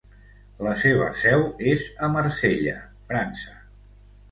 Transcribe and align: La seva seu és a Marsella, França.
La 0.67 0.71
seva 0.83 1.09
seu 1.25 1.43
és 1.73 1.85
a 2.09 2.11
Marsella, 2.15 2.75
França. 3.13 3.57